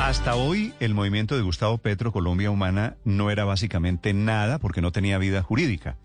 Hasta 0.00 0.36
hoy, 0.36 0.72
el 0.80 0.94
movimiento 0.94 1.36
de 1.36 1.42
Gustavo 1.42 1.78
Petro, 1.78 2.12
Colombia 2.12 2.50
Humana, 2.50 2.96
no 3.04 3.30
era 3.30 3.44
básicamente 3.44 4.14
nada 4.14 4.58
porque 4.58 4.80
no 4.80 4.92
tenía 4.92 5.18
vida 5.18 5.42
jurídica. 5.42 5.96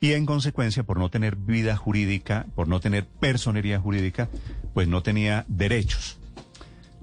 Y 0.00 0.12
en 0.14 0.26
consecuencia, 0.26 0.82
por 0.82 0.98
no 0.98 1.10
tener 1.10 1.36
vida 1.36 1.76
jurídica, 1.76 2.46
por 2.56 2.66
no 2.66 2.80
tener 2.80 3.06
personería 3.06 3.78
jurídica, 3.78 4.28
pues 4.74 4.88
no 4.88 5.02
tenía 5.02 5.44
derechos. 5.46 6.18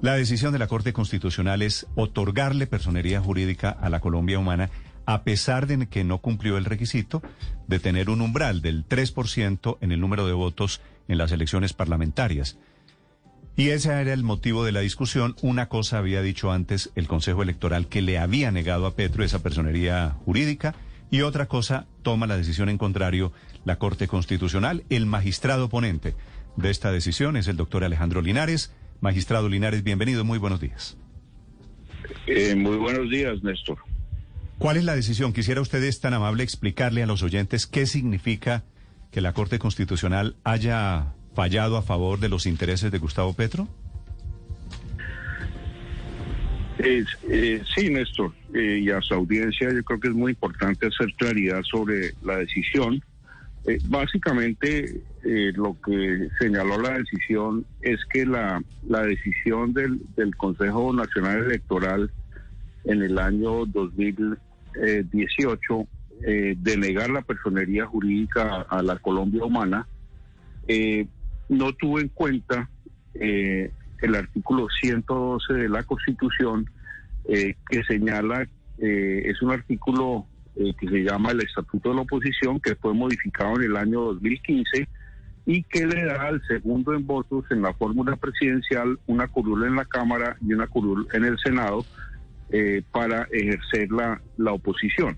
La 0.02 0.16
decisión 0.16 0.52
de 0.52 0.60
la 0.60 0.68
Corte 0.68 0.92
Constitucional 0.92 1.62
es 1.62 1.86
otorgarle 1.96 2.68
personería 2.68 3.22
jurídica 3.22 3.70
a 3.70 3.90
la 3.90 4.00
Colombia 4.00 4.40
Humana 4.40 4.70
a 5.06 5.24
pesar 5.24 5.66
de 5.66 5.88
que 5.88 6.04
no 6.04 6.20
cumplió 6.20 6.58
el 6.58 6.66
requisito 6.66 7.22
de 7.68 7.80
tener 7.80 8.10
un 8.10 8.22
umbral 8.22 8.62
del 8.62 8.88
3% 8.88 9.78
en 9.82 9.92
el 9.92 10.00
número 10.00 10.28
de 10.28 10.34
votos 10.34 10.82
en 11.08 11.18
las 11.18 11.32
elecciones 11.32 11.74
parlamentarias. 11.74 12.58
Y 13.60 13.72
ese 13.72 13.90
era 13.90 14.14
el 14.14 14.24
motivo 14.24 14.64
de 14.64 14.72
la 14.72 14.80
discusión. 14.80 15.36
Una 15.42 15.68
cosa 15.68 15.98
había 15.98 16.22
dicho 16.22 16.50
antes 16.50 16.92
el 16.96 17.10
Consejo 17.10 17.44
Electoral 17.44 17.88
que 17.88 18.02
le 18.02 18.18
había 18.18 18.52
negado 18.52 18.86
a 18.86 18.96
Petro 18.96 19.22
esa 19.22 19.44
personería 19.44 20.16
jurídica 20.24 20.76
y 21.12 21.24
otra 21.24 21.48
cosa 21.48 21.86
toma 22.02 22.26
la 22.26 22.38
decisión 22.38 22.70
en 22.70 22.78
contrario 22.78 23.34
la 23.66 23.78
Corte 23.78 24.08
Constitucional. 24.08 24.86
El 24.90 25.06
magistrado 25.08 25.68
ponente 25.68 26.16
de 26.56 26.70
esta 26.70 26.94
decisión 26.94 27.36
es 27.36 27.50
el 27.50 27.58
doctor 27.58 27.84
Alejandro 27.84 28.22
Linares. 28.22 28.74
Magistrado 29.02 29.50
Linares, 29.50 29.84
bienvenido, 29.84 30.24
muy 30.24 30.38
buenos 30.38 30.62
días. 30.62 30.96
Eh, 32.28 32.56
muy 32.56 32.78
buenos 32.78 33.10
días, 33.10 33.44
Néstor. 33.44 33.80
¿Cuál 34.58 34.78
es 34.78 34.86
la 34.86 34.96
decisión? 34.96 35.34
Quisiera 35.34 35.60
usted 35.60 35.84
es 35.84 36.00
tan 36.00 36.14
amable 36.14 36.44
explicarle 36.44 37.04
a 37.04 37.08
los 37.08 37.24
oyentes 37.24 37.68
qué 37.68 37.88
significa 37.88 38.64
que 39.12 39.20
la 39.20 39.34
Corte 39.34 39.60
Constitucional 39.60 40.38
haya 40.46 41.14
fallado 41.34 41.78
a 41.78 41.82
favor 41.82 42.20
de 42.20 42.30
los 42.30 42.46
intereses 42.46 42.92
de 42.92 42.98
Gustavo 42.98 43.34
Petro? 43.34 43.68
Eh, 46.80 47.04
sí, 47.76 47.90
Néstor, 47.90 48.34
eh, 48.54 48.80
y 48.82 48.90
a 48.90 49.02
su 49.02 49.14
audiencia 49.14 49.70
yo 49.74 49.84
creo 49.84 50.00
que 50.00 50.08
es 50.08 50.14
muy 50.14 50.32
importante 50.32 50.88
hacer 50.88 51.14
claridad 51.16 51.62
sobre 51.64 52.14
la 52.24 52.38
decisión. 52.38 53.04
Eh, 53.68 53.78
básicamente 53.86 55.02
eh, 55.24 55.52
lo 55.56 55.76
que 55.82 56.30
señaló 56.40 56.82
la 56.82 56.98
decisión 56.98 57.66
es 57.82 58.00
que 58.06 58.26
la, 58.26 58.64
la 58.88 59.04
decisión 59.04 59.74
del, 59.74 60.00
del 60.16 60.34
Consejo 60.38 60.94
Nacional 60.94 61.44
Electoral 61.44 62.10
en 62.86 63.04
el 63.04 63.20
año 63.20 63.66
2018 63.66 65.88
eh, 66.26 66.56
de 66.58 66.78
negar 66.78 67.10
la 67.10 67.22
personería 67.22 67.86
jurídica 67.86 68.62
a, 68.62 68.82
la 68.82 68.96
Colombia 68.98 69.44
humana 69.44 69.86
no 71.50 71.74
tuvo 71.74 72.00
en 72.00 72.10
cuenta 72.10 72.70
eh, 73.16 73.72
el 74.02 74.16
artículo 74.16 74.68
112 74.82 75.54
de 75.54 75.70
la 75.70 75.84
Constitución 75.84 76.70
eh, 77.28 77.56
que 77.70 77.84
señala, 77.84 78.48
eh, 78.78 79.24
es 79.26 79.42
un 79.42 79.52
artículo 79.52 80.26
eh, 80.56 80.74
que 80.80 80.88
se 80.88 81.04
llama 81.04 81.32
el 81.32 81.42
Estatuto 81.42 81.90
de 81.90 81.96
la 81.96 82.02
Oposición, 82.02 82.60
que 82.60 82.76
fue 82.76 82.94
modificado 82.94 83.56
en 83.58 83.64
el 83.64 83.78
año 83.78 84.02
2015 84.02 84.88
y 85.46 85.64
que 85.64 85.86
le 85.86 86.06
da 86.06 86.28
al 86.28 86.42
segundo 86.48 86.94
en 86.94 87.08
votos 87.08 87.46
en 87.50 87.62
la 87.62 87.74
fórmula 87.74 88.16
presidencial 88.16 89.00
una 89.08 89.28
curul 89.28 89.66
en 89.66 89.76
la 89.76 89.86
Cámara 89.86 90.38
y 90.42 90.54
una 90.54 90.68
curul 90.68 91.08
en 91.14 91.26
el 91.26 91.38
Senado 91.40 91.86
eh, 92.52 92.84
para 92.92 93.28
ejercer 93.32 93.90
la, 93.92 94.22
la 94.38 94.54
oposición. 94.54 95.18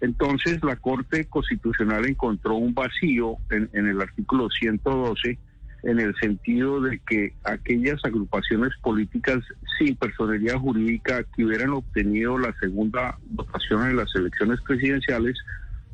Entonces 0.00 0.62
la 0.62 0.76
Corte 0.76 1.24
Constitucional 1.26 2.06
encontró 2.06 2.54
un 2.54 2.72
vacío 2.72 3.36
en, 3.50 3.68
en 3.72 3.88
el 3.88 4.00
artículo 4.00 4.48
112 4.48 5.38
en 5.82 6.00
el 6.00 6.14
sentido 6.16 6.80
de 6.80 7.00
que 7.08 7.32
aquellas 7.44 8.04
agrupaciones 8.04 8.72
políticas 8.82 9.38
sin 9.78 9.94
personería 9.96 10.58
jurídica 10.58 11.24
que 11.36 11.44
hubieran 11.44 11.70
obtenido 11.70 12.36
la 12.38 12.52
segunda 12.58 13.16
votación 13.30 13.88
en 13.90 13.96
las 13.96 14.14
elecciones 14.14 14.60
presidenciales 14.62 15.36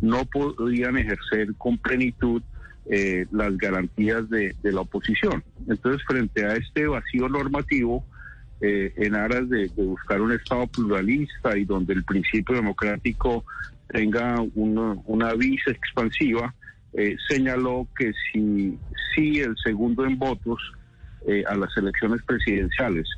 no 0.01 0.25
podían 0.25 0.97
ejercer 0.97 1.55
con 1.57 1.79
plenitud 1.79 2.43
eh, 2.87 3.27
las 3.31 3.57
garantías 3.57 4.29
de, 4.29 4.55
la 4.63 4.81
oposición. 4.81 5.43
Entonces, 5.69 6.03
frente 6.07 6.45
a 6.45 6.55
este 6.55 6.87
vacío 6.87 7.29
normativo, 7.29 8.05
eh, 8.61 8.93
en 8.97 9.15
aras 9.15 9.49
de, 9.49 9.71
buscar 9.77 10.21
un 10.21 10.33
Estado 10.33 10.67
pluralista 10.67 11.57
y 11.57 11.65
donde 11.65 11.95
el 11.95 12.05
principio 12.05 12.55
democrático 12.57 13.45
tenga 13.89 14.37
una 14.55 15.35
visa 15.35 15.71
expansiva, 15.71 16.55
eh, 16.97 17.17
señaló 17.29 17.89
que 17.99 18.13
si, 18.33 18.79
si 19.15 19.41
el 19.41 19.57
segundo 19.63 20.05
en 20.05 20.19
votos 20.19 20.61
eh, 21.27 21.43
a 21.47 21.57
las 21.57 21.77
elecciones 21.77 22.23
presidenciales 22.23 23.09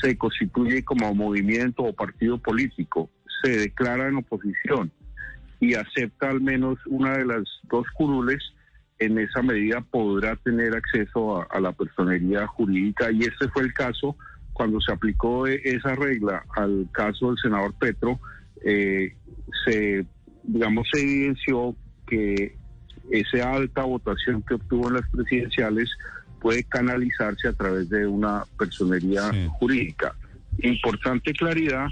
se 0.00 0.16
constituye 0.16 0.84
como 0.84 1.14
movimiento 1.14 1.82
o 1.82 1.92
partido 1.92 2.38
político, 2.38 3.10
se 3.42 3.56
declara 3.56 4.08
en 4.08 4.16
oposición 4.16 4.90
y 5.60 5.74
acepta 5.74 6.30
al 6.30 6.40
menos 6.40 6.78
una 6.86 7.16
de 7.16 7.24
las 7.24 7.42
dos 7.64 7.86
curules, 7.94 8.42
en 8.98 9.18
esa 9.18 9.42
medida 9.42 9.80
podrá 9.80 10.36
tener 10.36 10.74
acceso 10.74 11.44
a, 11.50 11.60
la 11.60 11.72
personería 11.72 12.46
jurídica. 12.46 13.10
Y 13.10 13.20
este 13.20 13.48
fue 13.48 13.62
el 13.62 13.72
caso 13.72 14.16
cuando 14.52 14.80
se 14.80 14.92
aplicó 14.92 15.46
esa 15.46 15.94
regla 15.94 16.44
al 16.56 16.88
caso 16.92 17.28
del 17.28 17.38
senador 17.42 17.74
Petro, 17.78 18.20
eh, 18.64 19.14
se, 19.64 20.06
digamos, 20.44 20.86
se 20.92 21.02
evidenció 21.02 21.76
que 22.06 22.56
esa 23.10 23.52
alta 23.52 23.82
votación 23.82 24.42
que 24.42 24.54
obtuvo 24.54 24.88
en 24.88 24.94
las 24.94 25.08
presidenciales 25.10 25.90
puede 26.40 26.64
canalizarse 26.64 27.48
a 27.48 27.52
través 27.52 27.88
de 27.88 28.06
una 28.06 28.44
personería 28.58 29.30
sí. 29.30 29.46
jurídica. 29.58 30.14
Importante 30.58 31.32
claridad 31.32 31.88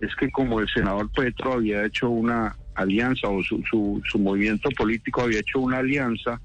es 0.00 0.14
que 0.16 0.30
como 0.30 0.60
el 0.60 0.68
senador 0.68 1.10
Petro 1.12 1.54
había 1.54 1.84
hecho 1.84 2.08
una 2.08 2.56
alianza 2.74 3.28
o 3.28 3.42
su, 3.42 3.62
su, 3.68 4.00
su 4.04 4.18
movimiento 4.18 4.70
político 4.70 5.22
había 5.22 5.40
hecho 5.40 5.60
una 5.60 5.78
alianza 5.78 6.40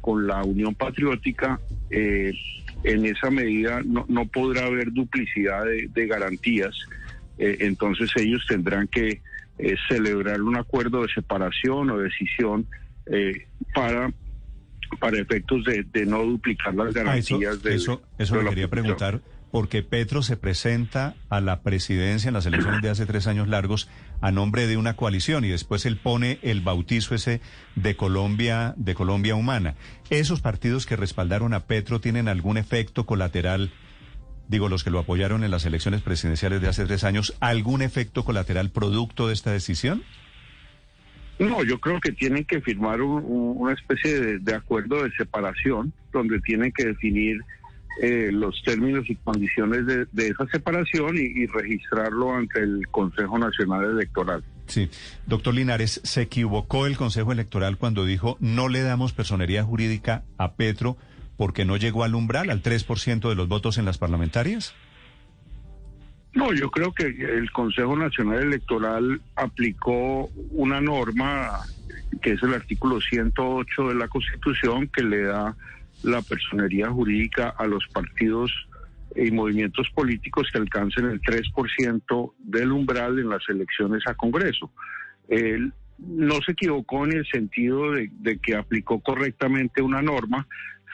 con 0.00 0.26
la 0.26 0.42
Unión 0.44 0.74
Patriótica, 0.74 1.60
eh, 1.90 2.32
en 2.84 3.06
esa 3.06 3.30
medida 3.30 3.82
no, 3.84 4.06
no, 4.08 4.26
podrá 4.26 4.66
haber 4.66 4.92
duplicidad 4.92 5.64
de, 5.64 5.88
de 5.92 6.06
garantías, 6.06 6.74
eh, 7.38 7.58
entonces 7.60 8.10
ellos 8.16 8.44
tendrán 8.48 8.86
que 8.86 9.20
eh, 9.58 9.76
celebrar 9.88 10.42
un 10.42 10.56
acuerdo 10.56 11.02
de 11.02 11.08
separación 11.12 11.90
o 11.90 11.98
decisión 11.98 12.66
eh, 13.06 13.46
para 13.74 14.12
para 15.00 15.18
efectos 15.18 15.64
de, 15.64 15.84
de, 15.92 16.06
no 16.06 16.22
duplicar 16.22 16.72
las 16.74 16.94
garantías 16.94 17.54
ah, 17.54 17.54
eso, 17.54 17.68
de 17.68 17.74
eso, 17.74 18.02
eso 18.18 18.36
de 18.36 18.44
le 18.44 18.50
quería 18.50 18.68
preguntar 18.68 19.20
porque 19.50 19.82
Petro 19.82 20.22
se 20.22 20.36
presenta 20.36 21.14
a 21.28 21.40
la 21.40 21.62
presidencia 21.62 22.28
en 22.28 22.34
las 22.34 22.46
elecciones 22.46 22.82
de 22.82 22.90
hace 22.90 23.06
tres 23.06 23.26
años 23.26 23.48
largos 23.48 23.88
a 24.20 24.30
nombre 24.30 24.66
de 24.66 24.76
una 24.76 24.96
coalición 24.96 25.44
y 25.44 25.48
después 25.48 25.86
él 25.86 25.96
pone 25.96 26.38
el 26.42 26.60
bautizo 26.60 27.14
ese 27.14 27.40
de 27.74 27.96
Colombia, 27.96 28.74
de 28.76 28.94
Colombia 28.94 29.34
Humana. 29.34 29.74
¿Esos 30.10 30.40
partidos 30.40 30.84
que 30.84 30.96
respaldaron 30.96 31.54
a 31.54 31.60
Petro 31.60 32.00
tienen 32.00 32.28
algún 32.28 32.58
efecto 32.58 33.06
colateral, 33.06 33.72
digo 34.48 34.68
los 34.68 34.84
que 34.84 34.90
lo 34.90 34.98
apoyaron 34.98 35.44
en 35.44 35.50
las 35.50 35.64
elecciones 35.64 36.02
presidenciales 36.02 36.60
de 36.60 36.68
hace 36.68 36.84
tres 36.84 37.04
años, 37.04 37.34
algún 37.40 37.82
efecto 37.82 38.24
colateral 38.24 38.70
producto 38.70 39.28
de 39.28 39.34
esta 39.34 39.52
decisión? 39.52 40.02
No, 41.38 41.62
yo 41.62 41.78
creo 41.78 42.00
que 42.00 42.12
tienen 42.12 42.44
que 42.44 42.60
firmar 42.60 43.02
un, 43.02 43.22
un, 43.24 43.54
una 43.58 43.74
especie 43.74 44.38
de, 44.38 44.54
acuerdo 44.54 45.02
de 45.02 45.10
separación 45.12 45.92
donde 46.12 46.40
tienen 46.40 46.72
que 46.72 46.86
definir 46.86 47.40
eh, 48.02 48.30
los 48.32 48.62
términos 48.62 49.08
y 49.08 49.16
condiciones 49.16 49.86
de, 49.86 50.28
esa 50.28 50.46
separación 50.50 51.16
y, 51.16 51.42
y, 51.42 51.46
registrarlo 51.46 52.34
ante 52.34 52.60
el 52.60 52.86
Consejo 52.90 53.38
Nacional 53.38 53.84
Electoral. 53.84 54.42
Sí, 54.66 54.90
doctor 55.26 55.54
Linares, 55.54 56.00
¿se 56.04 56.22
equivocó 56.22 56.86
el 56.86 56.96
Consejo 56.96 57.32
Electoral 57.32 57.76
cuando 57.76 58.04
dijo 58.04 58.36
no 58.40 58.68
le 58.68 58.82
damos 58.82 59.12
personería 59.12 59.62
jurídica 59.62 60.24
a 60.38 60.54
Petro 60.54 60.96
porque 61.36 61.64
no 61.64 61.76
llegó 61.76 62.02
al 62.04 62.14
umbral, 62.14 62.50
al 62.50 62.62
3% 62.62 63.28
de 63.28 63.34
los 63.34 63.48
votos 63.48 63.78
en 63.78 63.84
las 63.84 63.98
parlamentarias? 63.98 64.74
No, 66.36 66.52
yo 66.52 66.70
creo 66.70 66.92
que 66.92 67.06
el 67.06 67.50
Consejo 67.50 67.96
Nacional 67.96 68.42
Electoral 68.42 69.22
aplicó 69.36 70.28
una 70.50 70.82
norma 70.82 71.60
que 72.20 72.32
es 72.32 72.42
el 72.42 72.52
artículo 72.52 73.00
108 73.00 73.88
de 73.88 73.94
la 73.94 74.06
Constitución 74.06 74.86
que 74.88 75.02
le 75.02 75.22
da 75.22 75.56
la 76.02 76.20
personería 76.20 76.90
jurídica 76.90 77.54
a 77.56 77.66
los 77.66 77.86
partidos 77.88 78.52
y 79.16 79.30
movimientos 79.30 79.88
políticos 79.94 80.48
que 80.52 80.58
alcancen 80.58 81.06
el 81.06 81.22
3% 81.22 82.32
del 82.38 82.70
umbral 82.70 83.18
en 83.18 83.30
las 83.30 83.48
elecciones 83.48 84.02
a 84.06 84.12
Congreso. 84.12 84.70
Él 85.28 85.72
no 85.98 86.42
se 86.42 86.52
equivocó 86.52 87.06
en 87.06 87.12
el 87.12 87.26
sentido 87.26 87.92
de, 87.92 88.10
de 88.12 88.36
que 88.38 88.56
aplicó 88.56 89.00
correctamente 89.00 89.80
una 89.80 90.02
norma, 90.02 90.46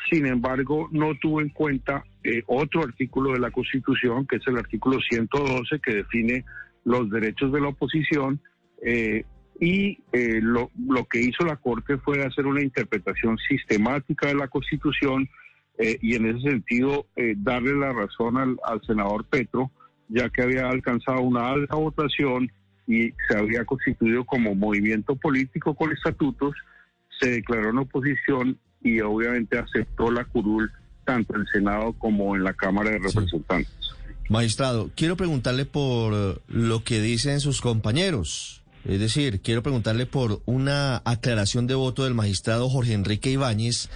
sin 0.08 0.26
embargo, 0.26 0.88
no 0.92 1.16
tuvo 1.16 1.40
en 1.40 1.48
cuenta 1.48 2.04
eh, 2.24 2.42
otro 2.46 2.82
artículo 2.82 3.32
de 3.32 3.40
la 3.40 3.50
Constitución, 3.50 4.26
que 4.26 4.36
es 4.36 4.46
el 4.46 4.56
artículo 4.56 4.98
112, 5.00 5.80
que 5.80 5.94
define 5.94 6.44
los 6.84 7.10
derechos 7.10 7.52
de 7.52 7.60
la 7.60 7.68
oposición, 7.68 8.40
eh, 8.84 9.24
y 9.60 9.98
eh, 10.12 10.40
lo, 10.40 10.70
lo, 10.88 11.04
que 11.04 11.20
hizo 11.20 11.44
la 11.44 11.56
Corte 11.56 11.98
fue 11.98 12.24
hacer 12.24 12.46
una 12.46 12.62
interpretación 12.62 13.38
sistemática 13.48 14.28
de 14.28 14.34
la 14.34 14.48
Constitución 14.48 15.28
y 16.00 16.14
en 16.14 16.26
ese 16.26 16.50
sentido 16.50 17.06
darle 17.38 17.74
la 17.74 17.92
razón 17.92 18.36
al, 18.36 18.56
al 18.62 18.80
senador 18.86 19.24
Petro, 19.24 19.72
ya 20.08 20.28
que 20.28 20.42
había 20.42 20.68
alcanzado 20.68 21.22
una 21.22 21.48
alta 21.48 21.74
votación 21.74 22.52
y 22.86 23.12
se 23.28 23.36
había 23.36 23.64
constituido 23.64 24.24
como 24.24 24.54
movimiento 24.54 25.16
político 25.16 25.74
con 25.74 25.90
estatutos, 25.90 26.54
se 27.18 27.30
declaró 27.30 27.70
en 27.70 27.78
oposición 27.78 28.58
y 28.80 29.00
obviamente 29.00 29.58
aceptó 29.58 30.10
la 30.12 30.24
curul 30.24 30.70
tanto 31.04 31.34
en 31.34 31.42
el 31.42 31.46
Senado 31.48 31.92
como 31.94 32.36
en 32.36 32.44
la 32.44 32.52
Cámara 32.52 32.90
de 32.90 32.98
Representantes. 32.98 33.72
Magistrado, 34.28 34.90
quiero 34.94 35.16
preguntarle 35.16 35.66
por 35.66 36.42
lo 36.48 36.84
que 36.84 37.00
dicen 37.00 37.40
sus 37.40 37.60
compañeros. 37.60 38.62
Es 38.84 38.98
decir, 38.98 39.40
quiero 39.40 39.62
preguntarle 39.62 40.06
por 40.06 40.42
una 40.44 41.02
aclaración 41.04 41.66
de 41.66 41.74
voto 41.74 42.04
del 42.04 42.14
magistrado 42.14 42.68
Jorge 42.68 42.94
Enrique 42.94 43.30
Ibáñez 43.30 43.90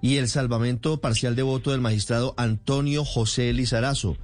y 0.00 0.16
el 0.16 0.28
salvamento 0.28 1.00
parcial 1.00 1.36
de 1.36 1.42
voto 1.42 1.72
del 1.72 1.80
magistrado 1.80 2.34
Antonio 2.36 3.04
José 3.04 3.52
Lizarazo. 3.52 4.16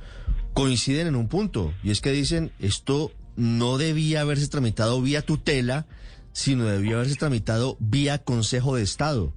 Coinciden 0.54 1.06
en 1.06 1.16
un 1.16 1.28
punto, 1.28 1.74
y 1.82 1.90
es 1.90 2.00
que 2.00 2.12
dicen 2.12 2.50
esto 2.60 3.12
no 3.36 3.76
debía 3.76 4.22
haberse 4.22 4.48
tramitado 4.48 5.02
vía 5.02 5.20
tutela, 5.20 5.86
sino 6.32 6.64
debía 6.64 6.96
haberse 6.96 7.16
tramitado 7.16 7.76
vía 7.78 8.18
Consejo 8.18 8.76
de 8.76 8.82
Estado. 8.82 9.34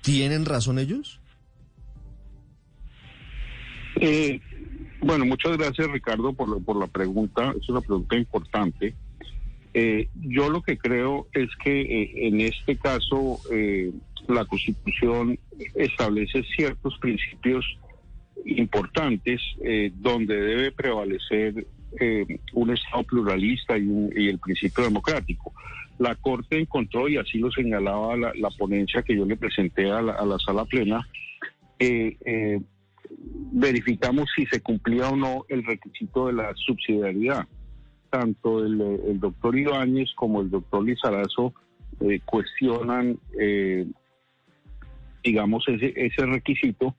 ¿Tienen 0.00 0.46
razón 0.46 0.78
ellos? 0.78 1.20
Eh, 4.00 4.40
bueno, 5.02 5.24
muchas 5.24 5.56
gracias 5.56 5.90
Ricardo 5.90 6.32
por, 6.32 6.76
la 6.76 6.86
pregunta. 6.86 7.52
Es 7.60 7.68
una 7.68 7.80
pregunta 7.80 8.16
importante. 8.16 8.94
Eh, 9.74 10.08
yo 10.14 10.48
lo 10.50 10.62
que 10.62 10.78
creo 10.78 11.26
es 11.32 11.48
que 11.62 11.80
eh, 11.80 12.28
en 12.28 12.40
este 12.40 12.76
caso 12.76 13.40
eh, 13.50 13.90
la 14.28 14.44
Constitución 14.44 15.38
establece 15.74 16.44
ciertos 16.56 16.98
principios 16.98 17.64
importantes 18.44 19.40
donde 19.94 20.34
debe 20.34 20.72
prevalecer 20.72 21.66
un 22.54 22.70
Estado 22.70 23.04
pluralista 23.04 23.78
y, 23.78 24.28
el 24.28 24.38
principio 24.38 24.84
democrático. 24.84 25.52
La 25.98 26.16
Corte 26.16 26.58
encontró, 26.58 27.08
y 27.08 27.16
así 27.18 27.38
lo 27.38 27.50
señalaba 27.52 28.16
la, 28.16 28.50
ponencia 28.58 29.02
que 29.02 29.16
yo 29.16 29.24
le 29.24 29.36
presenté 29.36 29.90
a 29.90 30.02
la, 30.02 30.38
sala 30.44 30.64
plena, 30.64 31.06
eh, 31.78 32.60
verificamos 33.52 34.28
si 34.34 34.46
se 34.46 34.60
cumplía 34.60 35.08
o 35.08 35.16
no 35.16 35.44
el 35.48 35.64
requisito 35.64 36.26
de 36.26 36.34
la 36.34 36.52
subsidiariedad. 36.54 37.46
Tanto 38.10 38.64
el, 38.64 39.18
doctor 39.20 39.56
Ibáñez 39.56 40.10
como 40.14 40.42
el 40.42 40.50
doctor 40.50 40.84
Lizarazo 40.84 41.54
eh, 42.00 42.20
cuestionan, 42.24 43.18
eh, 43.38 43.86
digamos, 45.22 45.64
ese, 45.68 45.92
ese 45.96 46.26
requisito. 46.26 46.96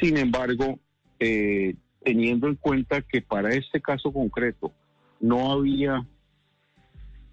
Sin 0.00 0.16
embargo, 0.16 0.78
eh, 1.18 1.74
teniendo 2.02 2.48
en 2.48 2.56
cuenta 2.56 3.02
que 3.02 3.20
para 3.20 3.50
este 3.50 3.80
caso 3.80 4.12
concreto 4.12 4.72
no 5.20 5.52
había, 5.52 6.06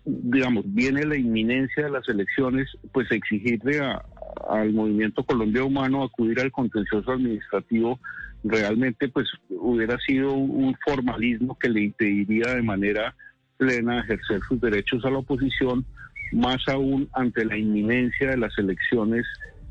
digamos, 0.03 0.65
viene 0.67 1.05
la 1.05 1.17
inminencia 1.17 1.85
de 1.85 1.91
las 1.91 2.07
elecciones, 2.09 2.67
pues 2.91 3.09
exigirle 3.11 3.79
a, 3.79 4.03
al 4.49 4.73
movimiento 4.73 5.23
Colombia 5.23 5.63
Humano 5.63 6.03
acudir 6.03 6.39
al 6.39 6.51
contencioso 6.51 7.11
administrativo 7.11 7.99
realmente 8.43 9.09
pues 9.09 9.27
hubiera 9.49 9.97
sido 9.99 10.33
un 10.33 10.75
formalismo 10.85 11.57
que 11.59 11.69
le 11.69 11.83
impediría 11.83 12.53
de 12.53 12.61
manera 12.61 13.15
plena 13.57 14.01
ejercer 14.01 14.41
sus 14.47 14.61
derechos 14.61 15.03
a 15.05 15.09
la 15.09 15.19
oposición, 15.19 15.85
más 16.31 16.67
aún 16.67 17.09
ante 17.13 17.45
la 17.45 17.57
inminencia 17.57 18.29
de 18.29 18.37
las 18.37 18.57
elecciones 18.57 19.25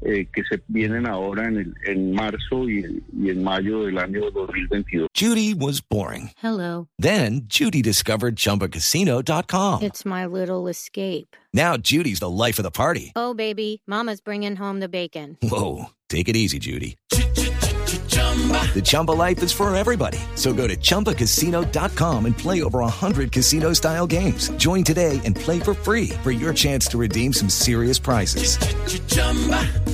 eh, 0.06 0.26
que 0.32 0.42
se 0.48 0.62
vienen 0.68 1.06
ahora 1.06 1.46
en, 1.48 1.56
el, 1.56 1.74
en 1.86 2.12
marzo 2.12 2.68
y, 2.68 3.02
y 3.18 3.30
en 3.30 3.42
mayo 3.42 3.84
del 3.84 3.98
año 3.98 4.30
2022. 4.30 5.08
Judy 5.14 5.52
was 5.54 5.80
boring. 5.80 6.30
Hello. 6.38 6.88
Then 6.98 7.42
Judy 7.48 7.82
discovered 7.82 8.36
chumbacasino.com. 8.36 9.82
It's 9.82 10.04
my 10.04 10.26
little 10.26 10.68
escape. 10.68 11.36
Now 11.52 11.76
Judy's 11.76 12.20
the 12.20 12.30
life 12.30 12.58
of 12.58 12.64
the 12.64 12.70
party. 12.70 13.12
Oh, 13.16 13.34
baby, 13.34 13.82
mama's 13.86 14.20
bringing 14.20 14.56
home 14.56 14.80
the 14.80 14.88
bacon. 14.88 15.38
Whoa, 15.42 15.86
take 16.08 16.28
it 16.28 16.36
easy, 16.36 16.58
Judy. 16.58 16.96
The 18.46 18.82
Chumba 18.82 19.12
life 19.12 19.42
is 19.42 19.52
for 19.52 19.74
everybody. 19.74 20.18
So 20.34 20.52
go 20.52 20.66
to 20.66 20.76
ChumbaCasino.com 20.76 22.26
and 22.26 22.36
play 22.36 22.62
over 22.62 22.80
100 22.80 23.32
casino 23.32 23.72
style 23.72 24.06
games. 24.06 24.50
Join 24.58 24.84
today 24.84 25.22
and 25.24 25.34
play 25.34 25.58
for 25.58 25.72
free 25.72 26.10
for 26.22 26.30
your 26.30 26.52
chance 26.52 26.86
to 26.88 26.98
redeem 26.98 27.32
some 27.32 27.48
serious 27.48 27.98
prizes. 27.98 28.58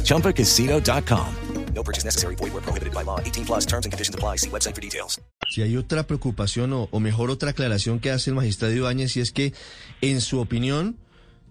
ChumbaCasino.com. 0.02 1.34
No 1.74 1.82
purchase 1.82 2.04
necessary. 2.04 2.34
Void 2.36 2.52
where 2.52 2.62
prohibited 2.62 2.92
by 2.92 3.02
law. 3.02 3.18
18 3.20 3.46
plus 3.46 3.64
terms 3.64 3.86
and 3.86 3.92
conditions 3.92 4.14
apply. 4.14 4.36
See 4.36 4.50
website 4.50 4.74
for 4.74 4.82
details. 4.82 5.20
Si 5.48 5.62
hay 5.62 5.76
otra 5.76 6.06
preocupación 6.06 6.72
o, 6.72 6.88
o 6.90 7.00
mejor 7.00 7.30
otra 7.30 7.50
aclaración 7.50 8.00
que 8.00 8.10
hace 8.10 8.30
el 8.30 8.36
magistrado 8.36 8.74
Ibáñez 8.74 9.16
y 9.16 9.20
es 9.20 9.32
que, 9.32 9.54
en 10.02 10.20
su 10.20 10.40
opinión, 10.40 10.98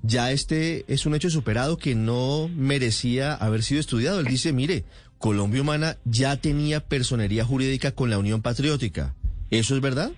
ya 0.03 0.31
este 0.31 0.85
es 0.87 1.05
un 1.05 1.15
hecho 1.15 1.29
superado 1.29 1.77
que 1.77 1.95
no 1.95 2.49
merecía 2.55 3.33
haber 3.33 3.63
sido 3.63 3.79
estudiado. 3.79 4.19
Él 4.19 4.27
dice, 4.27 4.53
mire, 4.53 4.85
Colombia 5.21 5.61
Humana 5.61 5.95
ya 6.03 6.35
tenía 6.35 6.81
personería 6.81 7.45
jurídica 7.45 7.93
con 7.93 8.09
la 8.09 8.17
Unión 8.17 8.41
Patriótica. 8.41 9.15
¿Eso 9.49 9.75
es 9.75 9.81
verdad? 9.81 10.11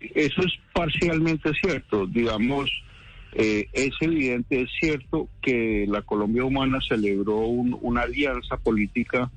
Eso 0.00 0.42
es 0.42 0.52
parcialmente 0.74 1.50
cierto. 1.54 2.06
Digamos, 2.06 2.70
eh, 3.32 3.68
es 3.72 3.92
evidente, 4.00 4.62
es 4.62 4.70
cierto 4.80 5.28
que 5.40 5.86
la 5.88 6.02
Colombia 6.02 6.44
Humana 6.44 6.78
celebró 6.86 7.38
un, 7.38 7.78
una 7.80 8.02
alianza 8.02 8.56
política 8.56 9.30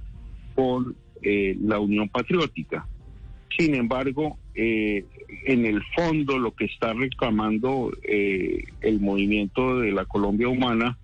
con 0.55 0.95
eh, 1.21 1.55
la 1.61 1.79
Unión 1.79 2.09
Patriótica. 2.09 2.87
Sin 3.57 3.75
embargo, 3.75 4.37
eh, 4.55 5.05
en 5.45 5.65
el 5.65 5.81
fondo 5.95 6.39
lo 6.39 6.55
que 6.55 6.65
está 6.65 6.93
reclamando 6.93 7.91
eh, 8.03 8.63
el 8.81 8.99
movimiento 8.99 9.79
de 9.79 9.91
la 9.91 10.05
Colombia 10.05 10.47
Humana 10.47 10.97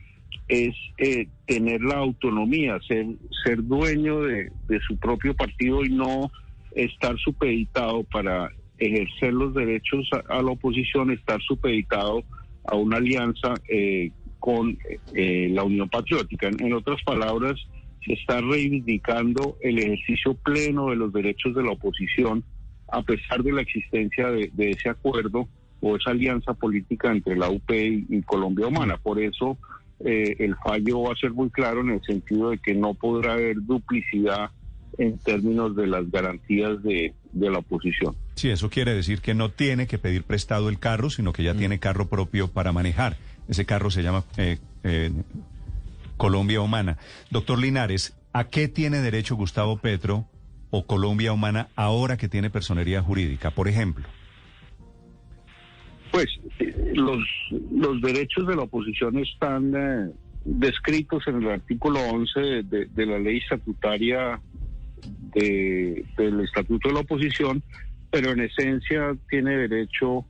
es 0.47 0.75
eh, 0.97 1.27
tener 1.45 1.81
la 1.81 1.97
autonomía, 1.97 2.79
ser, 2.87 3.05
ser 3.43 3.63
dueño 3.63 4.21
de, 4.21 4.51
de, 4.67 4.79
su 4.87 4.97
propio 4.97 5.35
partido 5.35 5.83
y 5.83 5.89
no 5.89 6.31
estar 6.73 7.17
supeditado 7.17 8.03
para 8.03 8.49
ejercer 8.77 9.33
los 9.33 9.53
derechos 9.53 10.09
a, 10.29 10.41
la 10.41 10.51
oposición, 10.51 11.11
estar 11.11 11.41
supeditado 11.41 12.23
a 12.65 12.75
una 12.75 12.97
alianza 12.97 13.55
eh, 13.69 14.11
con 14.39 14.77
eh, 15.13 15.49
la 15.51 15.63
Unión 15.63 15.89
Patriótica. 15.89 16.47
En, 16.47 16.73
otras 16.73 17.01
palabras, 17.03 17.55
se 18.05 18.13
está 18.13 18.39
reivindicando 18.41 19.57
el 19.61 19.79
ejercicio 19.79 20.35
pleno 20.35 20.91
de 20.91 20.95
los 20.95 21.11
derechos 21.11 21.55
de 21.55 21.63
la 21.63 21.71
oposición 21.71 22.43
a 22.89 23.01
pesar 23.01 23.43
de 23.43 23.51
la 23.51 23.61
existencia 23.61 24.29
de, 24.29 24.51
ese 24.57 24.89
acuerdo 24.89 25.49
o 25.81 25.97
esa 25.97 26.11
alianza 26.11 26.53
política 26.53 27.11
entre 27.11 27.35
la 27.35 27.49
UP 27.49 27.69
y 27.69 28.21
Colombia 28.21 28.67
Humana. 28.67 28.97
Por 28.97 29.19
eso 29.21 29.57
eh, 30.05 30.35
el 30.39 30.55
fallo 30.57 31.01
va 31.01 31.13
a 31.13 31.15
ser 31.15 31.31
muy 31.31 31.49
claro 31.49 31.81
en 31.81 31.91
el 31.91 32.01
sentido 32.03 32.51
de 32.51 32.59
que 32.59 32.73
no 32.73 32.93
podrá 32.93 33.33
haber 33.33 33.57
duplicidad 33.61 34.51
en 34.97 35.17
términos 35.19 35.75
de 35.75 35.87
las 35.87 36.09
garantías 36.09 36.81
de, 36.83 37.13
de, 37.31 37.49
la 37.49 37.59
oposición. 37.59 38.15
Sí, 38.35 38.49
eso 38.49 38.69
quiere 38.69 38.93
decir 38.93 39.21
que 39.21 39.33
no 39.33 39.51
tiene 39.51 39.87
que 39.87 39.97
pedir 39.97 40.23
prestado 40.23 40.69
el 40.69 40.79
carro, 40.79 41.09
sino 41.09 41.33
que 41.33 41.43
ya 41.43 41.53
mm. 41.53 41.57
tiene 41.57 41.79
carro 41.79 42.07
propio 42.07 42.47
para 42.47 42.71
manejar. 42.71 43.17
Ese 43.47 43.65
carro 43.65 43.91
se 43.91 44.03
llama 44.03 44.23
eh, 44.37 44.57
eh, 44.83 45.11
Colombia 46.17 46.61
Humana. 46.61 46.97
Doctor 47.29 47.59
Linares, 47.59 48.15
¿a 48.33 48.45
qué 48.45 48.67
tiene 48.67 48.99
derecho 48.99 49.35
Gustavo 49.35 49.77
Petro 49.77 50.25
o 50.69 50.85
Colombia 50.85 51.31
Humana 51.31 51.69
ahora 51.75 52.17
que 52.17 52.27
tiene 52.27 52.49
personería 52.49 53.01
jurídica, 53.01 53.51
por 53.51 53.67
ejemplo? 53.67 54.07
Pues 56.17 56.39
los, 56.95 57.19
los 57.71 58.01
derechos 58.01 58.47
de 58.47 58.55
la 58.55 58.63
oposición 58.63 59.19
están 59.19 59.71
eh, 59.75 60.11
descritos 60.45 61.27
en 61.27 61.43
el 61.43 61.51
artículo 61.51 61.99
11 61.99 62.39
de, 62.39 62.63
de, 62.63 62.85
de 62.87 63.05
la 63.05 63.19
ley 63.19 63.37
estatutaria 63.37 64.41
de, 65.35 66.03
del 66.17 66.39
Estatuto 66.39 66.87
de 66.87 66.95
la 66.95 67.01
Oposición, 67.01 67.61
pero 68.09 68.31
en 68.31 68.39
esencia 68.39 69.15
tiene 69.29 69.57
derecho 69.57 70.25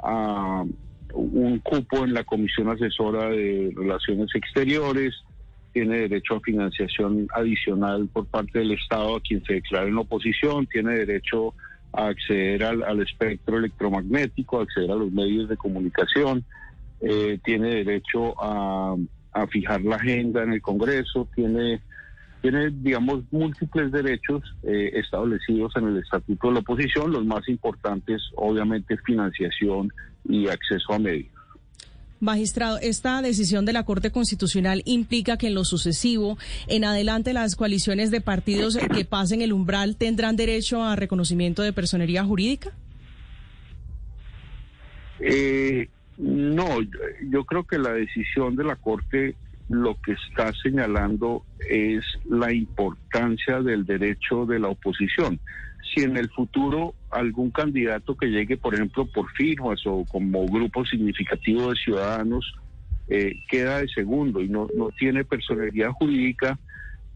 a 0.00 0.64
un 1.12 1.58
cupo 1.58 2.04
en 2.04 2.14
la 2.14 2.22
Comisión 2.22 2.68
Asesora 2.68 3.28
de 3.30 3.72
Relaciones 3.74 4.28
Exteriores, 4.36 5.12
tiene 5.72 6.02
derecho 6.02 6.36
a 6.36 6.40
financiación 6.40 7.26
adicional 7.34 8.08
por 8.12 8.26
parte 8.26 8.60
del 8.60 8.70
Estado 8.70 9.16
a 9.16 9.20
quien 9.20 9.44
se 9.44 9.54
declare 9.54 9.88
en 9.88 9.98
oposición, 9.98 10.68
tiene 10.68 10.98
derecho 10.98 11.48
a 11.48 11.71
acceder 11.92 12.64
al, 12.64 12.82
al 12.82 13.00
espectro 13.02 13.58
electromagnético, 13.58 14.58
a 14.58 14.62
acceder 14.62 14.90
a 14.90 14.96
los 14.96 15.12
medios 15.12 15.48
de 15.48 15.56
comunicación, 15.56 16.44
eh, 17.00 17.38
tiene 17.44 17.84
derecho 17.84 18.34
a, 18.42 18.96
a 19.32 19.46
fijar 19.48 19.82
la 19.82 19.96
agenda 19.96 20.42
en 20.42 20.52
el 20.52 20.62
Congreso, 20.62 21.28
tiene 21.34 21.80
tiene, 22.42 22.70
digamos, 22.70 23.22
múltiples 23.30 23.92
derechos 23.92 24.42
eh, 24.64 24.90
establecidos 24.94 25.74
en 25.76 25.86
el 25.86 25.98
Estatuto 25.98 26.48
de 26.48 26.54
la 26.54 26.60
Oposición, 26.60 27.12
los 27.12 27.24
más 27.24 27.48
importantes, 27.48 28.20
obviamente, 28.34 28.98
financiación 29.06 29.92
y 30.24 30.48
acceso 30.48 30.92
a 30.92 30.98
medios. 30.98 31.31
Magistrado, 32.22 32.78
esta 32.78 33.20
decisión 33.20 33.64
de 33.64 33.72
la 33.72 33.82
Corte 33.82 34.12
Constitucional 34.12 34.82
implica 34.84 35.36
que 35.36 35.48
en 35.48 35.54
lo 35.54 35.64
sucesivo, 35.64 36.38
en 36.68 36.84
adelante, 36.84 37.32
las 37.32 37.56
coaliciones 37.56 38.12
de 38.12 38.20
partidos 38.20 38.78
que 38.94 39.04
pasen 39.04 39.42
el 39.42 39.52
umbral 39.52 39.96
tendrán 39.96 40.36
derecho 40.36 40.84
a 40.84 40.94
reconocimiento 40.94 41.62
de 41.62 41.72
personería 41.72 42.22
jurídica. 42.22 42.70
Eh, 45.18 45.88
no, 46.16 46.68
yo 47.28 47.44
creo 47.44 47.64
que 47.64 47.78
la 47.78 47.92
decisión 47.92 48.54
de 48.54 48.64
la 48.64 48.76
Corte 48.76 49.34
lo 49.72 49.96
que 50.02 50.12
está 50.12 50.52
señalando 50.62 51.44
es 51.68 52.04
la 52.28 52.52
importancia 52.52 53.60
del 53.60 53.86
derecho 53.86 54.44
de 54.44 54.58
la 54.58 54.68
oposición. 54.68 55.40
Si 55.92 56.02
en 56.02 56.16
el 56.16 56.28
futuro 56.30 56.94
algún 57.10 57.50
candidato 57.50 58.16
que 58.16 58.26
llegue, 58.26 58.56
por 58.56 58.74
ejemplo, 58.74 59.06
por 59.06 59.30
firmas 59.32 59.80
o 59.86 60.04
como 60.04 60.46
grupo 60.46 60.84
significativo 60.84 61.70
de 61.70 61.76
ciudadanos, 61.76 62.54
eh, 63.08 63.34
queda 63.48 63.80
de 63.80 63.88
segundo 63.88 64.40
y 64.40 64.48
no, 64.48 64.68
no 64.76 64.90
tiene 64.90 65.24
personalidad 65.24 65.90
jurídica, 65.90 66.58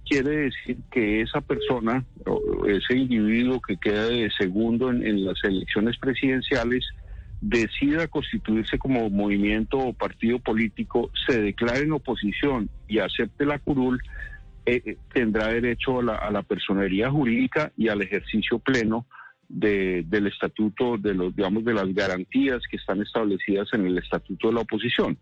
quiere 0.08 0.36
decir 0.48 0.78
que 0.90 1.20
esa 1.20 1.40
persona, 1.42 2.04
o 2.25 2.66
ese 2.66 2.96
individuo 2.96 3.60
que 3.60 3.76
queda 3.76 4.06
de 4.06 4.30
segundo 4.30 4.90
en 4.90 5.25
las 5.25 5.42
elecciones 5.44 5.96
presidenciales, 5.98 6.86
decida 7.40 8.09
constituirse 8.09 8.78
como 8.78 9.11
movimiento 9.11 9.78
o 9.78 9.93
partido 9.93 10.38
político, 10.38 11.11
se 11.26 11.40
declare 11.40 11.81
en 11.81 11.93
oposición 11.93 12.71
y 12.88 12.99
acepte 12.99 13.45
la 13.45 13.59
curul, 13.59 14.00
eh, 14.64 14.83
eh, 14.85 14.97
tendrá 15.12 15.49
derecho 15.49 16.00
a 16.00 16.31
la, 16.31 16.43
personería 16.43 17.11
jurídica 17.11 17.73
y 17.76 17.88
al 17.88 18.02
ejercicio 18.02 18.59
pleno 18.59 19.07
de, 19.49 20.05
del 20.09 20.26
estatuto, 20.26 20.99
de 20.99 21.14
los, 21.14 21.37
digamos, 21.37 21.64
de 21.64 21.75
las 21.75 21.93
garantías 21.95 22.62
que 22.69 22.76
están 22.76 23.00
establecidas 23.00 23.69
en 23.75 23.87
el 23.87 23.99
estatuto 23.99 24.49
de 24.49 24.55
la 24.55 24.61
oposición. 24.62 25.19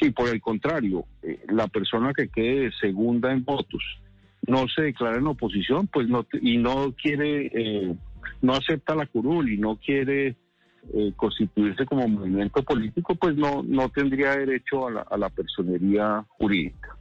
Si 0.00 0.10
por 0.10 0.28
el 0.28 0.40
contrario, 0.40 1.04
eh, 1.22 1.40
la 1.52 1.68
persona 1.68 2.12
que 2.12 2.28
quede 2.28 2.72
segunda 2.80 3.32
en 3.32 3.44
votos 3.44 3.82
no 4.46 4.66
se 4.68 4.82
declara 4.82 5.18
en 5.18 5.26
oposición, 5.26 5.86
pues 5.86 6.08
no 6.08 6.26
y 6.40 6.58
no 6.58 6.94
quiere, 7.00 7.50
eh, 7.54 7.94
no 8.42 8.54
acepta 8.54 8.94
la 8.94 9.06
curul 9.06 9.50
y 9.50 9.58
no 9.58 9.76
quiere 9.76 10.36
eh, 10.92 11.12
constituirse 11.16 11.86
como 11.86 12.06
movimiento 12.08 12.62
político, 12.62 13.14
pues 13.14 13.36
no, 13.36 13.62
no 13.62 13.88
tendría 13.88 14.36
derecho 14.36 14.88
a 14.88 14.90
la, 14.90 15.00
a 15.02 15.16
la 15.16 15.30
personería 15.30 16.24
jurídica. 16.28 16.96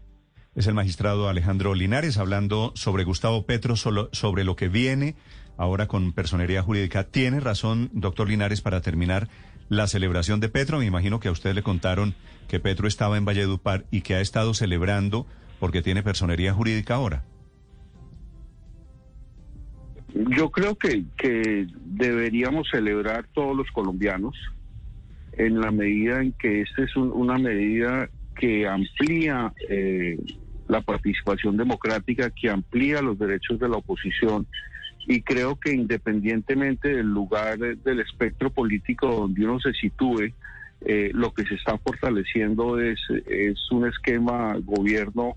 Es 0.56 0.68
el 0.68 0.76
magistrado 0.76 1.30
Alejandro 1.30 1.74
Linares 1.74 2.18
hablando 2.18 2.72
sobre 2.76 3.04
Gustavo 3.04 3.46
Petro, 3.46 3.76
solo, 3.76 4.10
sobre 4.12 4.44
lo 4.44 4.56
que 4.56 4.70
viene 4.70 5.16
ahora 5.58 5.88
con 5.88 6.14
personería 6.14 6.62
jurídica. 6.62 7.06
Tiene 7.06 7.40
razón, 7.40 7.90
doctor 7.94 8.30
Linares, 8.30 8.62
para 8.62 8.82
terminar 8.82 9.30
la 9.70 9.88
celebración 9.88 10.40
de 10.40 10.50
Petro. 10.50 10.80
Me 10.80 10.86
imagino 10.86 11.20
que 11.20 11.28
a 11.28 11.32
usted 11.32 11.54
le 11.56 11.64
contaron 11.64 12.14
que 12.48 12.60
Petro 12.60 12.88
estaba 12.88 13.18
en 13.18 13.26
Valledupar 13.26 13.86
y 13.92 14.02
que 14.02 14.16
ha 14.16 14.22
estado 14.22 14.54
celebrando 14.54 15.26
porque 15.60 15.82
tiene 15.82 16.04
personería 16.04 16.54
jurídica 16.54 16.96
ahora. 16.96 17.24
Yo 20.30 20.50
creo 20.50 20.76
que, 20.76 21.04
que 21.18 21.68
deberíamos 21.86 22.70
celebrar 22.70 23.28
todos 23.34 23.56
los 23.56 23.70
colombianos 23.72 24.36
en 25.34 25.60
la 25.60 25.72
medida 25.72 26.22
en 26.22 26.32
que 26.34 26.62
esta 26.62 26.84
es 26.84 26.96
una 26.96 27.38
medida 27.38 28.10
que 28.36 28.68
amplía 28.68 29.54
eh, 29.70 30.18
la 30.68 30.82
participación 30.82 31.58
democrática, 31.58 32.30
que 32.30 32.50
amplía 32.50 33.02
los 33.02 33.18
derechos 33.18 33.60
de 33.60 33.70
la 33.70 33.78
oposición. 33.78 34.48
Y 35.08 35.22
creo 35.22 35.60
que 35.60 35.74
independientemente 35.74 36.90
del 36.90 37.08
lugar 37.08 37.58
del 37.58 38.00
espectro 38.00 38.50
político 38.50 39.08
donde 39.08 39.46
uno 39.46 39.60
se 39.60 39.74
sitúe, 39.74 40.34
eh, 40.82 41.12
lo 41.14 41.34
que 41.34 41.44
se 41.44 41.56
está 41.56 41.78
fortaleciendo 41.78 42.80
es, 42.80 43.00
es 43.28 43.72
un 43.72 43.88
esquema 43.88 44.56
gobierno 44.62 45.36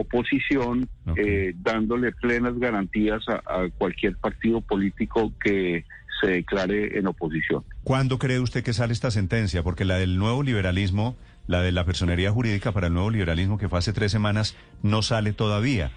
oposición, 0.00 0.88
eh, 1.16 1.52
dándole 1.56 2.12
plenas 2.12 2.58
garantías 2.58 3.22
a, 3.28 3.68
cualquier 3.78 4.16
partido 4.16 4.60
político 4.60 5.32
que 5.42 5.84
se 6.20 6.28
declare 6.28 6.98
en 6.98 7.06
oposición. 7.06 7.64
¿Cuándo 7.84 8.18
cree 8.18 8.40
usted 8.40 8.62
que 8.62 8.72
sale 8.72 8.92
esta 8.92 9.10
sentencia? 9.10 9.62
Porque 9.62 9.84
la 9.84 9.96
del 9.96 10.18
nuevo 10.18 10.42
liberalismo, 10.42 11.16
la 11.46 11.62
de 11.62 11.72
la 11.72 11.84
personería 11.84 12.30
jurídica 12.30 12.72
para 12.72 12.88
el 12.88 12.94
nuevo 12.94 13.10
liberalismo 13.10 13.58
que 13.58 13.68
fue 13.68 13.78
hace 13.78 13.92
tres 13.92 14.12
semanas, 14.12 14.56
no 14.82 15.02
sale 15.02 15.32
todavía. 15.32 15.90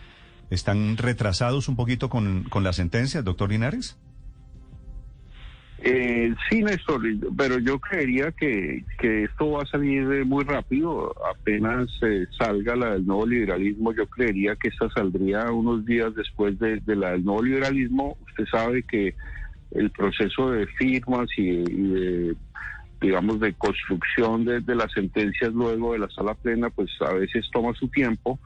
¿Están 0.49 0.97
retrasados 0.97 1.67
un 1.67 1.75
poquito 1.75 2.09
con, 2.09 2.43
con 2.43 2.63
la 2.63 2.73
sentencia, 2.73 3.21
doctor 3.21 3.49
Linares? 3.49 3.97
Eh, 5.85 6.33
sí, 6.49 6.63
Néstor, 6.63 7.01
pero 7.37 7.59
yo 7.59 7.77
creería 7.77 8.31
que, 8.31 8.85
que 8.97 9.25
esto 9.25 9.51
va 9.51 9.63
a 9.63 9.65
salir 9.65 10.25
muy 10.25 10.45
rápido. 10.45 11.13
Apenas 11.29 11.89
eh, 12.03 12.25
salga 12.37 12.77
la 12.77 12.91
del 12.91 13.05
nuevo 13.05 13.25
liberalismo, 13.27 13.91
yo 13.91 14.07
creería 14.07 14.55
que 14.55 14.69
esta 14.69 14.89
saldría 14.91 15.51
unos 15.51 15.85
días 15.85 16.15
después 16.15 16.57
de, 16.57 16.81
la 16.95 17.11
del 17.11 17.25
nuevo 17.25 17.43
liberalismo. 17.43 18.17
Usted 18.29 18.45
sabe 18.49 18.83
que 18.83 19.13
el 19.71 19.91
proceso 19.91 20.51
de 20.51 20.67
firmas 20.67 21.27
y, 21.35 21.63
de, 21.65 22.35
digamos, 23.01 23.41
de 23.41 23.53
construcción 23.53 24.45
de, 24.45 24.61
de 24.61 24.75
las 24.75 24.89
sentencias 24.93 25.51
luego 25.51 25.91
de 25.91 25.99
la 25.99 26.09
sala 26.11 26.33
plena, 26.33 26.69
pues 26.69 26.91
a 27.01 27.13
veces 27.13 27.45
toma 27.51 27.73
su 27.73 27.89
tiempo 27.89 28.39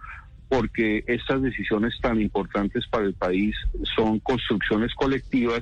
porque 0.49 1.03
estas 1.05 1.43
decisiones 1.43 1.93
tan 2.01 2.19
importantes 2.19 2.87
para 2.87 3.05
el 3.05 3.13
país 3.13 3.55
son 3.95 4.19
construcciones 4.21 4.95
colectivas 4.95 5.61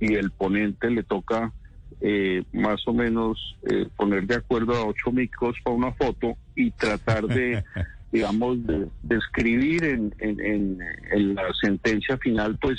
y 0.00 0.14
el 0.14 0.30
ponente 0.30 0.90
le 0.90 1.02
toca 1.02 1.52
eh, 2.00 2.42
más 2.52 2.86
o 2.86 2.92
menos 2.92 3.56
eh, 3.70 3.86
poner 3.96 4.26
de 4.26 4.36
acuerdo 4.36 4.74
a 4.74 4.86
ocho 4.86 5.12
micros 5.12 5.56
para 5.62 5.76
una 5.76 5.92
foto 5.92 6.36
y 6.56 6.70
tratar 6.72 7.26
de, 7.26 7.62
digamos, 8.12 8.58
de, 8.66 8.88
escribir 9.10 9.84
en, 9.84 10.14
en, 10.18 10.80
en, 11.12 11.34
la 11.34 11.44
sentencia 11.60 12.16
final, 12.18 12.58
pues 12.60 12.78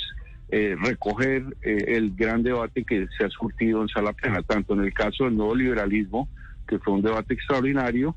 eh, 0.50 0.76
recoger 0.78 1.44
el 1.62 2.14
gran 2.14 2.42
debate 2.42 2.84
que 2.84 3.06
se 3.16 3.24
ha 3.24 3.30
surtido 3.30 3.82
en 3.82 3.88
sala 3.88 4.12
plena, 4.12 4.42
tanto 4.42 4.74
en 4.74 4.80
el 4.80 4.92
caso 4.92 5.24
del 5.24 5.36
nuevo 5.36 5.54
liberalismo, 5.54 6.28
que 6.66 6.78
fue 6.78 6.94
un 6.94 7.02
debate 7.02 7.34
extraordinario, 7.34 8.14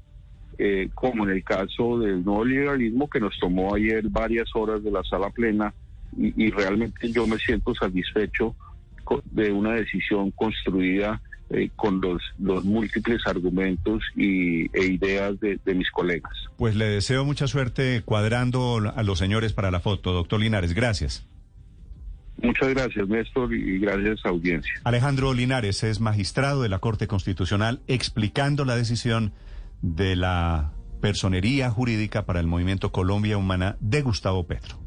eh, 0.59 0.89
como 0.95 1.23
en 1.23 1.29
el 1.29 1.43
caso 1.43 1.99
del 1.99 2.25
nuevo 2.25 2.43
liberalismo 2.43 3.07
que 3.07 3.19
nos 3.19 3.37
tomó 3.39 3.75
ayer 3.75 4.09
varias 4.09 4.49
horas 4.55 4.83
de 4.83 4.89
la 4.89 5.03
sala 5.03 5.29
plena 5.29 5.71
y, 6.17 6.49
realmente 6.49 7.11
yo 7.11 7.27
me 7.27 7.37
siento 7.37 7.75
satisfecho 7.75 8.55
de 9.31 9.51
una 9.51 9.73
decisión 9.73 10.31
construida 10.31 11.21
eh, 11.49 11.69
con 11.75 12.01
los, 12.01 12.21
los 12.39 12.65
múltiples 12.65 13.25
argumentos 13.25 14.03
y, 14.15 14.65
e 14.77 14.85
ideas 14.85 15.39
de, 15.39 15.59
de, 15.63 15.75
mis 15.75 15.89
colegas. 15.91 16.33
Pues 16.57 16.75
le 16.75 16.85
deseo 16.85 17.23
mucha 17.23 17.47
suerte 17.47 18.01
cuadrando 18.03 18.81
a 18.93 19.03
los 19.03 19.17
señores 19.17 19.53
para 19.53 19.71
la 19.71 19.79
foto, 19.79 20.11
doctor 20.11 20.41
Linares. 20.41 20.73
Gracias. 20.73 21.25
Muchas 22.41 22.69
gracias, 22.69 23.07
Néstor, 23.07 23.53
y 23.53 23.79
gracias, 23.79 24.19
audiencia. 24.25 24.71
Alejandro 24.83 25.33
Linares 25.33 25.83
es 25.83 25.99
magistrado 25.99 26.61
de 26.61 26.69
la 26.69 26.79
Corte 26.79 27.07
Constitucional 27.07 27.81
explicando 27.87 28.63
la 28.63 28.75
decisión 28.75 29.33
de 29.81 30.15
la 30.15 30.73
personería 31.01 31.71
jurídica 31.71 32.25
para 32.25 32.39
el 32.39 32.47
movimiento 32.47 32.91
Colombia 32.91 33.37
Humana 33.37 33.77
de 33.79 34.01
Gustavo 34.01 34.45
Petro. 34.45 34.86